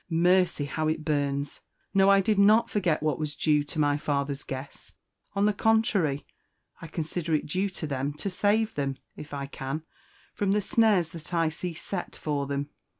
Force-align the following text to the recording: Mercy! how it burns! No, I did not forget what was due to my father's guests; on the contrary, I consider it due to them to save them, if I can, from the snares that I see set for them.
Mercy! 0.09 0.65
how 0.65 0.87
it 0.87 1.05
burns! 1.05 1.61
No, 1.93 2.09
I 2.09 2.21
did 2.21 2.39
not 2.39 2.71
forget 2.71 3.03
what 3.03 3.19
was 3.19 3.35
due 3.35 3.63
to 3.65 3.77
my 3.77 3.97
father's 3.97 4.41
guests; 4.41 4.95
on 5.35 5.45
the 5.45 5.53
contrary, 5.53 6.25
I 6.81 6.87
consider 6.87 7.35
it 7.35 7.45
due 7.45 7.69
to 7.69 7.85
them 7.85 8.13
to 8.15 8.27
save 8.27 8.73
them, 8.73 8.97
if 9.15 9.31
I 9.31 9.45
can, 9.45 9.83
from 10.33 10.53
the 10.53 10.61
snares 10.61 11.11
that 11.11 11.35
I 11.35 11.49
see 11.49 11.75
set 11.75 12.15
for 12.15 12.47
them. 12.47 12.69